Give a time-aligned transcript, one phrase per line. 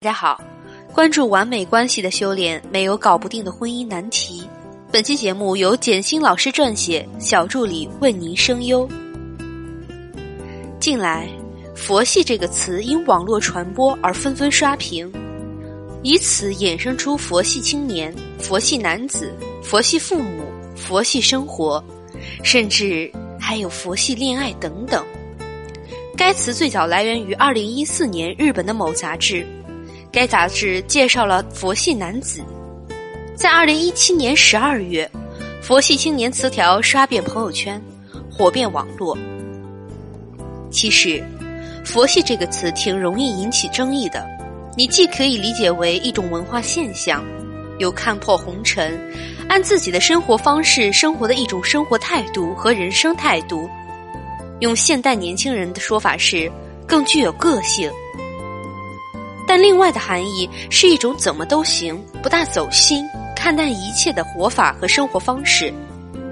[0.00, 0.40] 大家好，
[0.94, 4.48] 关注完美关系的修炼，没有搞不定的婚姻难题。
[4.92, 8.88] 本期节目由简心老师撰写，小助理为您声优。
[10.78, 11.28] 近来
[11.74, 15.12] ，“佛系”这个词因网络传播而纷纷刷屏，
[16.04, 19.34] 以此衍生出“佛系青年”“佛系男子
[19.64, 20.44] ”“佛系父母
[20.78, 21.82] ”“佛系生活”，
[22.44, 25.04] 甚至还有“佛系恋爱”等等。
[26.16, 29.44] 该词最早来源于二零一四年日本的某杂志。
[30.10, 32.42] 该杂志介绍了佛系男子，
[33.36, 35.08] 在二零一七年十二月，
[35.62, 37.80] 佛系青年词条刷遍朋友圈，
[38.30, 39.16] 火遍网络。
[40.70, 41.22] 其实，
[41.84, 44.26] 佛系这个词挺容易引起争议的。
[44.76, 47.22] 你既可以理解为一种文化现象，
[47.78, 48.98] 有看破红尘、
[49.48, 53.68] 按自己的生活方式生活的一种生活态度和人生态度；
[54.60, 56.50] 用现代年轻人的说法是，
[56.86, 57.90] 更具有个性。
[59.58, 63.04] 另外的含义是一种怎么都行、不大走心
[63.36, 65.72] 看淡一切的活法和生活方式，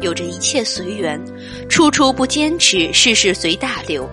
[0.00, 1.20] 有着一切随缘，
[1.68, 4.08] 处处不坚持，事事随大流。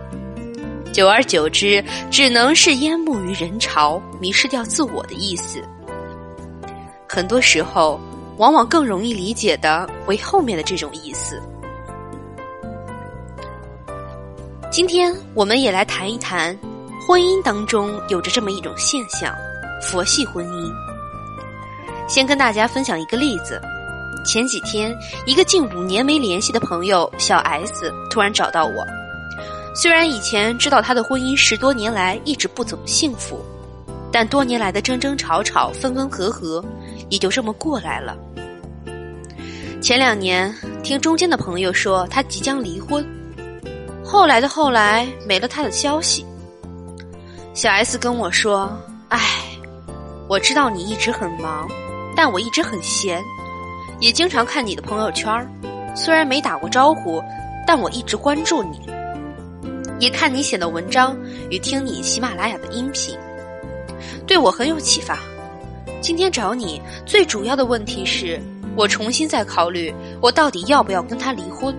[0.93, 5.61] 久而久之，只能是淹没于人潮，迷失掉自我的意思。
[7.07, 7.99] 很多时候，
[8.37, 11.41] 往往更容易理解的为后面的这种意思。
[14.71, 16.57] 今天，我们也来谈一谈。
[17.07, 19.33] 婚姻当中有着这么一种现象，
[19.81, 20.69] 佛系婚姻。
[22.05, 23.61] 先跟大家分享一个例子：
[24.25, 24.93] 前几天，
[25.25, 28.85] 一个近五年没联系的朋友小 S 突然找到我。
[29.73, 33.41] 虽然以前知道他的婚姻十多年来一直不怎么幸福，
[34.11, 36.61] 但多年来的争争吵吵、分分合合，
[37.07, 38.17] 也就这么过来了。
[39.81, 43.07] 前两年听中间的朋友说他即将离婚，
[44.03, 46.25] 后来的后来没了他的消息。
[47.57, 48.71] 小 S 跟我说
[49.09, 49.19] ：“哎，
[50.29, 51.67] 我知道你一直很忙，
[52.15, 53.19] 但我一直很闲，
[53.99, 55.33] 也经常看你的朋友圈
[55.95, 57.19] 虽然没打过招呼，
[57.65, 58.79] 但我一直关注你，
[59.99, 61.17] 也看你写的文章
[61.49, 63.17] 与听你喜马拉雅的音频，
[64.27, 65.17] 对我很有启发。
[65.99, 68.39] 今天找你最主要的问题是
[68.75, 69.91] 我重新在考虑，
[70.21, 71.75] 我到底要不要跟他离婚？”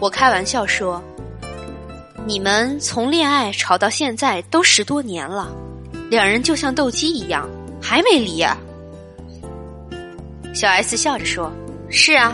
[0.00, 1.04] 我开玩笑说。
[2.24, 5.50] 你们从恋爱吵到现在都十多年了，
[6.08, 7.48] 两人就像斗鸡一样，
[7.80, 8.56] 还没离啊？
[10.54, 11.50] 小 S 笑着说
[11.90, 12.32] ：“是啊，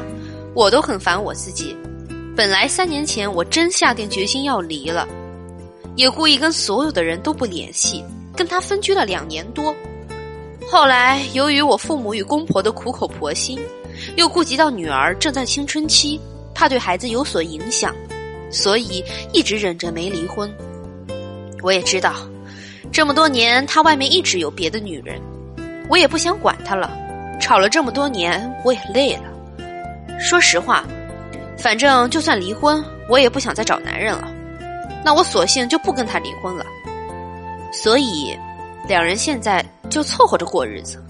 [0.55, 1.75] 我都很烦我自己。
[2.37, 5.09] 本来三年前我真下定决心要离了，
[5.97, 8.05] 也故意跟所有的人都不联系，
[8.37, 9.75] 跟他分居了两年多。
[10.71, 13.59] 后来由于我父母与公婆的苦口婆心，
[14.17, 16.21] 又顾及到女儿正在青春期，
[16.55, 17.97] 怕对孩子有所影响。”
[18.51, 20.53] 所以一直忍着没离婚。
[21.63, 22.15] 我也知道，
[22.93, 25.21] 这么多年他外面一直有别的女人，
[25.89, 26.91] 我也不想管他了。
[27.41, 29.25] 吵了这么多年，我也累了。
[30.19, 30.85] 说实话，
[31.57, 34.29] 反正就算离婚，我也不想再找男人了。
[35.05, 36.67] 那我索性就不跟他离婚了。
[37.73, 38.37] 所以，
[38.89, 41.05] 两人现在就凑合着过日子。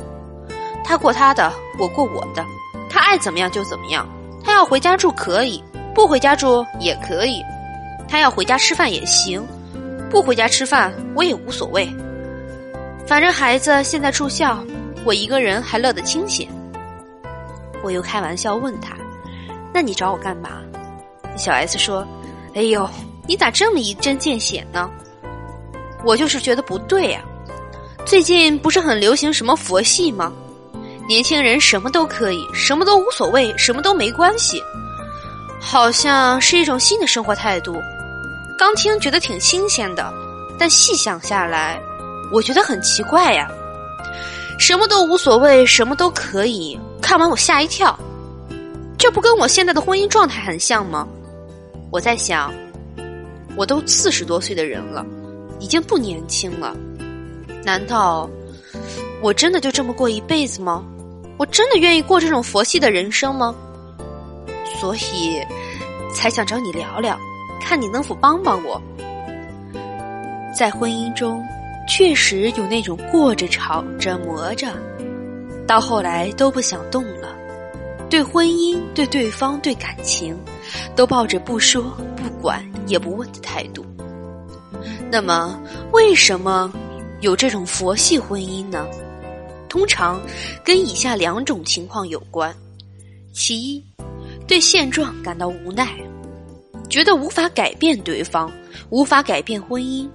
[0.84, 2.44] 他过他的，我过我的。
[2.90, 4.06] 他爱怎么样就怎么样。
[4.44, 5.62] 他要回家住可以。
[5.98, 7.44] 不回家住也可以，
[8.08, 9.44] 他要回家吃饭也行，
[10.08, 11.92] 不回家吃饭我也无所谓。
[13.04, 14.64] 反正孩子现在住校，
[15.04, 16.46] 我一个人还乐得清闲。
[17.82, 18.94] 我又开玩笑问他
[19.74, 20.60] ：“那你找我干嘛？”
[21.36, 22.06] 小 S 说
[22.54, 22.88] ：“哎呦，
[23.26, 24.88] 你咋这么一针见血呢？
[26.04, 27.24] 我就是觉得不对呀。
[28.06, 30.32] 最近不是很流行什么佛系吗？
[31.08, 34.62] 年轻人什么都可以，什么都无所谓，什么都没关系。”
[35.60, 37.80] 好像是一种新的生活态度，
[38.56, 40.12] 刚听觉得挺新鲜的，
[40.58, 41.80] 但细想下来，
[42.32, 43.48] 我觉得很奇怪呀。
[44.58, 47.96] 什么都无所谓，什么都可以，看完我吓一跳，
[48.96, 51.06] 这不跟我现在的婚姻状态很像吗？
[51.90, 52.52] 我在想，
[53.56, 55.04] 我都四十多岁的人了，
[55.60, 56.76] 已经不年轻了，
[57.62, 58.28] 难道
[59.20, 60.84] 我真的就这么过一辈子吗？
[61.36, 63.54] 我真的愿意过这种佛系的人生吗？
[64.76, 65.40] 所以，
[66.14, 67.18] 才想找你聊聊，
[67.60, 68.80] 看你能否帮帮我。
[70.56, 71.44] 在婚姻中，
[71.88, 74.72] 确实有那种过着、吵着、磨着，
[75.66, 77.34] 到后来都不想动了，
[78.10, 80.36] 对婚姻、对对方、对感情，
[80.96, 81.82] 都抱着不说、
[82.16, 83.84] 不管、也不问的态度。
[85.10, 85.60] 那么，
[85.92, 86.72] 为什么
[87.20, 88.86] 有这种佛系婚姻呢？
[89.68, 90.20] 通常
[90.64, 92.54] 跟以下两种情况有关：
[93.32, 93.84] 其一。
[94.48, 95.94] 对现状感到无奈，
[96.88, 98.50] 觉得无法改变对方，
[98.88, 100.08] 无法改变婚姻，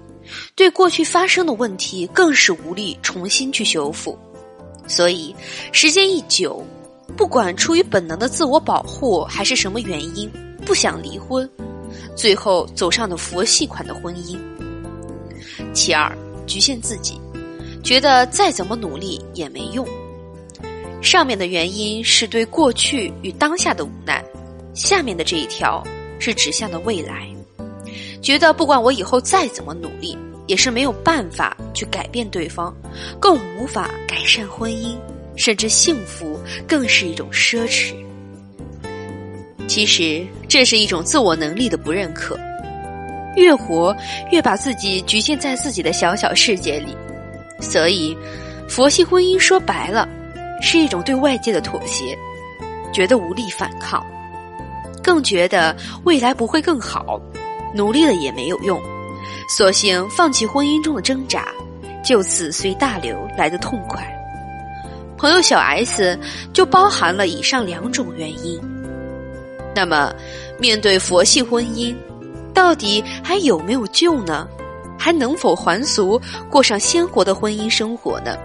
[0.55, 4.17] 对过去发生的问题更是无力重新去修复。
[4.87, 5.33] 所以，
[5.71, 6.65] 时间一久，
[7.15, 10.29] 不管出于本能的自我保护还是什么原因，
[10.65, 11.47] 不想离婚，
[12.15, 14.37] 最后走上了佛系款的婚姻。
[15.73, 16.11] 其二，
[16.47, 17.21] 局限自己，
[17.83, 19.87] 觉得再怎么努力也没用。
[21.03, 24.23] 上面的原因是对过去与当下的无奈，
[24.73, 25.83] 下面的这一条
[26.17, 27.27] 是指向的未来，
[28.21, 30.17] 觉得不管我以后再怎么努力。
[30.45, 32.75] 也是没有办法去改变对方，
[33.17, 34.93] 更无法改善婚姻，
[35.37, 37.93] 甚至幸福更是一种奢侈。
[39.65, 42.37] 其实这是一种自我能力的不认可，
[43.37, 43.95] 越活
[44.33, 46.93] 越把自己局限在自己的小小世界里，
[47.61, 48.13] 所以
[48.67, 50.05] 佛系婚姻说白了
[50.65, 52.17] 是一种对外界的妥协，
[52.93, 54.01] 觉得无力反抗，
[55.03, 55.75] 更觉得
[56.05, 57.19] 未来不会更好，
[57.75, 58.81] 努力了也没有用。
[59.49, 61.49] 索性放弃婚姻中的挣扎，
[62.01, 64.09] 就此随大流来的痛快。
[65.17, 66.17] 朋友小 S
[66.53, 68.57] 就包含了以上两种原因。
[69.75, 70.13] 那么，
[70.57, 71.93] 面对佛系婚姻，
[72.53, 74.47] 到底还有没有救呢？
[74.97, 76.19] 还能否还俗，
[76.49, 78.37] 过上鲜活的婚姻生活呢？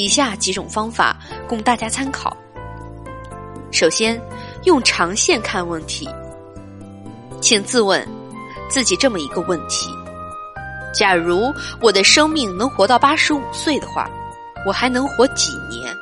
[0.00, 2.34] 以下几种方法供大家参考。
[3.70, 4.20] 首先，
[4.64, 6.08] 用长线看问题，
[7.40, 8.06] 请自问。
[8.70, 9.90] 自己这么一个问题：
[10.94, 14.08] 假如我的生命能活到八十五岁的话，
[14.64, 15.92] 我还能活几年？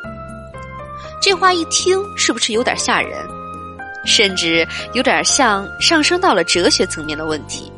[1.20, 3.26] 这话一听是不是有点吓人？
[4.04, 7.72] 甚至有点像上升到了哲学层面的问题。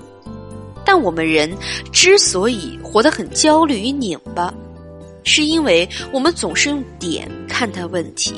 [0.85, 1.57] 但我们人
[1.93, 4.53] 之所以活得很焦虑与拧巴，
[5.25, 8.35] 是因为我们总是用点看待问题，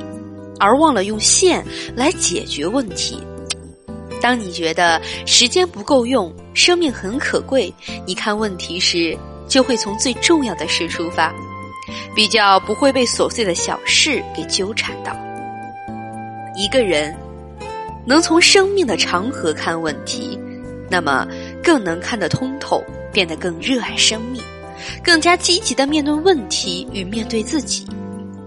[0.59, 1.65] 而忘了用线
[1.95, 3.19] 来解决问题。
[4.21, 7.73] 当你觉得时间不够用，生命很可贵，
[8.07, 9.19] 你看问题时
[9.49, 11.35] 就会从最重要的事出发，
[12.15, 15.13] 比较不会被琐碎的小事给纠缠到。
[16.55, 17.13] 一个人
[18.07, 20.39] 能从生命的长河看问题，
[20.89, 21.27] 那么
[21.63, 24.41] 更能看得通透，变得更热爱生命，
[25.03, 27.87] 更加积极的面对问题与面对自己，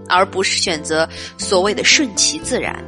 [0.08, 1.08] 而不是选择
[1.38, 2.82] 所谓的顺其自然。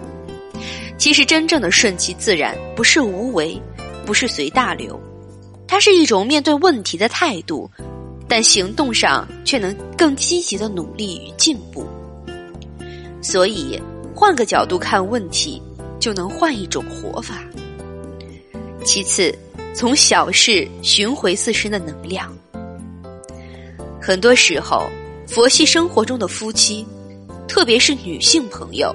[0.96, 3.60] 其实，真正的顺其自然，不是无为，
[4.04, 5.00] 不是随大流，
[5.66, 7.70] 它是一种面对问题的态度，
[8.26, 11.86] 但行动上却能更积极的努力与进步。
[13.20, 13.80] 所以，
[14.14, 15.62] 换个角度看问题，
[16.00, 17.44] 就能换一种活法。
[18.84, 19.36] 其次，
[19.74, 22.36] 从小事寻回自身的能量。
[24.08, 24.88] 很多时候，
[25.26, 26.82] 佛系生活中的夫妻，
[27.46, 28.90] 特别是女性朋友。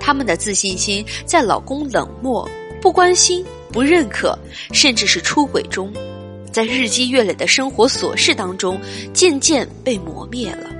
[0.00, 2.48] 他们的自信心在老公冷漠、
[2.80, 4.34] 不关心、不认可，
[4.72, 5.92] 甚至是出轨中，
[6.50, 8.80] 在日积月累的生活琐事当中，
[9.12, 10.70] 渐渐被磨灭了。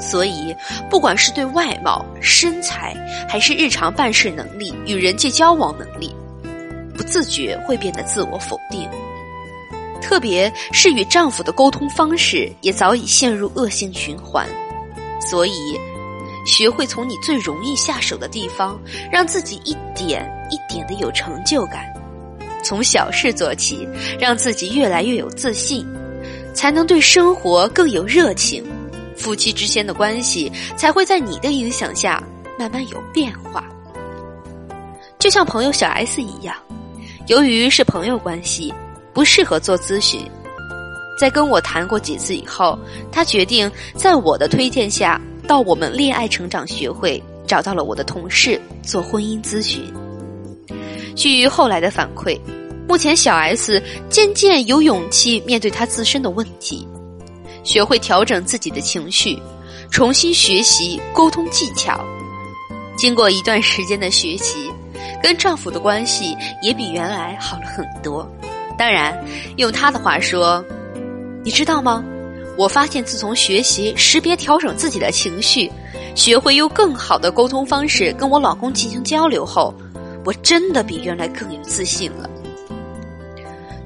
[0.00, 0.56] 所以，
[0.88, 2.96] 不管是对外貌、身材，
[3.28, 6.10] 还是日常办事能力、与人际交往能力，
[6.96, 8.88] 不自觉会变得自我否定。
[10.04, 14.46] 特别是与丈夫的沟通方式，也早已陷入恶性循环。
[15.18, 15.52] 所以。
[16.46, 18.78] 学会从你最容易下手的地方，
[19.10, 21.90] 让自己一点一点的有成就感。
[22.62, 23.88] 从小事做起，
[24.20, 25.86] 让自己越来越有自信，
[26.52, 28.62] 才能对生活更有热情。
[29.16, 32.22] 夫妻之间的关系才会在你的影响下
[32.58, 33.64] 慢慢有变化。
[35.18, 36.54] 就像朋友小 S 一样，
[37.26, 38.70] 由于是朋友关系，
[39.14, 40.20] 不适合做咨询。
[41.18, 42.78] 在跟我谈过几次以后，
[43.12, 45.20] 他决定在我的推荐下。
[45.46, 49.92] 到我们恋爱成长学会找到了我的同事做婚姻咨询。
[51.14, 52.40] 据后来的反馈，
[52.88, 53.78] 目前小 S
[54.08, 56.88] 渐渐有勇气面对她自身的问题，
[57.62, 59.38] 学会调整自己的情绪，
[59.90, 62.02] 重新学习沟通技巧。
[62.96, 64.72] 经过一段时间的学习，
[65.22, 68.26] 跟丈夫的关系也比原来好了很多。
[68.76, 69.16] 当然，
[69.56, 70.64] 用他的话说，
[71.44, 72.04] 你知道吗？
[72.56, 75.70] 我发现，自从学习识别、调整自己的情绪，
[76.14, 79.74] 学会用更好的沟通方式跟我老公进行交流后，
[80.24, 82.30] 我真的比原来更有自信了。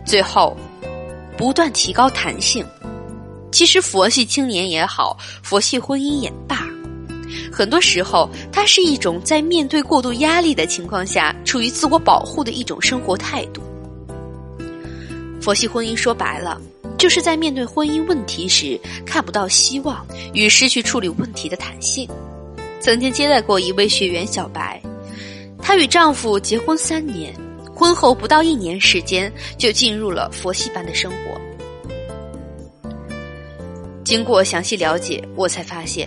[0.05, 0.57] 最后，
[1.37, 2.65] 不断提高弹性。
[3.51, 6.67] 其实，佛系青年也好，佛系婚姻也罢，
[7.51, 13.63] 很多时候，它是一种在面对过度压力的情况下，处于自我保护的一种生活态度。
[15.49, 16.61] 佛系婚姻说白了。
[16.99, 22.07] 就是在面对婚姻问题时看不到希望与失去处理问题的弹性。
[22.81, 24.79] 曾经接待过一位学员小白，
[25.63, 27.35] 她与丈夫结婚三年，
[27.75, 31.41] 婚后不到一年时间就进入了佛系般的生活。
[34.05, 36.07] 经过详细了解，我才发现，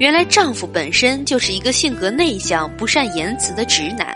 [0.00, 4.12] 原来丈夫本身就是一个性格内向、不善言辞的直男。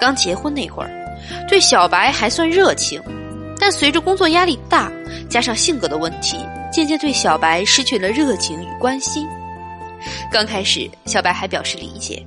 [0.00, 0.90] 刚结婚那会儿，
[1.48, 3.00] 对小白还算热情，
[3.60, 4.90] 但随着工作压力大，
[5.28, 6.38] 加上性格的问题，
[6.72, 9.28] 渐渐对小白失去了热情与关心。
[10.32, 12.26] 刚开始，小白还表示理解，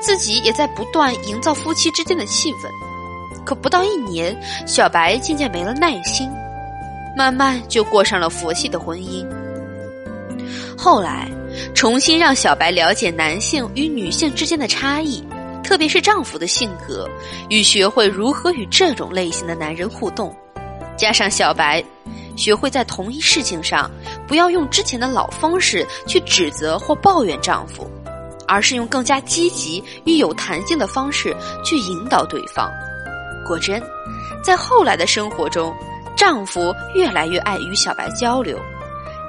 [0.00, 2.68] 自己也在不断营造夫妻之间的气氛。
[3.46, 6.30] 可不到一年，小白渐渐没了耐心，
[7.16, 9.26] 慢慢就过上了佛系的婚姻。
[10.76, 11.26] 后来，
[11.74, 15.24] 重新让小白了解男性与女性之间的差异，
[15.64, 17.08] 特别是丈夫的性格，
[17.48, 20.34] 与学会如何与这种类型的男人互动，
[21.00, 21.82] 加上小白。
[22.36, 23.90] 学会在同一事情上，
[24.26, 27.90] 不要用之前的老方式去指责或抱怨丈夫，
[28.46, 32.70] 而是用更加积极与有弹性的方式去引导对方。
[33.46, 33.82] 果真，
[34.42, 35.74] 在后来的生活中，
[36.16, 38.58] 丈夫越来越爱与小白交流，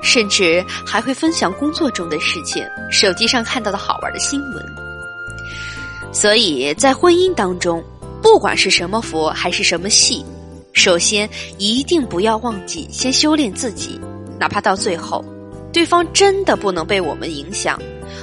[0.02, 4.66] 甚至还会分享工作中的事情、手机上看到的好玩的新闻。
[6.14, 7.84] 所以在婚姻当中，
[8.22, 10.24] 不管是什么佛还是什么戏。
[10.74, 14.00] 首先，一定不要忘记先修炼自己，
[14.40, 15.24] 哪怕到最后，
[15.72, 17.80] 对方真的不能被我们影响，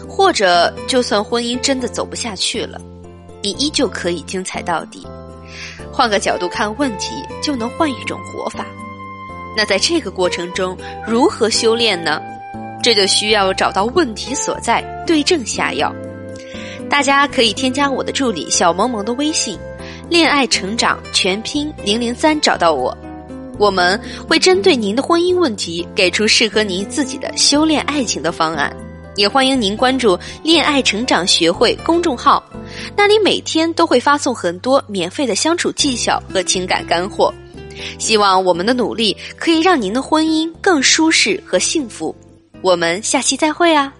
[0.09, 2.81] 或者就算婚姻真的走不下去了，
[3.43, 5.07] 你依旧可以精彩到底。
[5.93, 8.67] 换个角度看问题，就能换一种活法。
[9.57, 10.77] 那在这个过程中，
[11.07, 12.21] 如何修炼呢？
[12.83, 15.93] 这就需要找到问题所在，对症下药。
[16.89, 19.59] 大家可以添加我的助理小萌萌的微信。
[20.09, 22.97] 恋爱成长全拼零零三找到我，
[23.59, 28.75] 我们会针对您的婚姻问题给出适合您自己的修炼爱情的方案。
[29.17, 32.43] 也欢迎您关注“恋爱成长学会”公众号，
[32.97, 37.35] 那里每天都会发送很多免费的相处技巧和情感干货。
[37.99, 42.15] 希望我们的努力可以让您的婚姻更舒适和幸福。
[42.63, 43.93] 我们下期再会啊！